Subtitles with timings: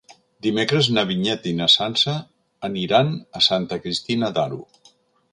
[0.45, 2.15] Dimecres na Vinyet i na Sança
[2.69, 3.11] aniran
[3.41, 4.59] a Santa Cristina d'Aro.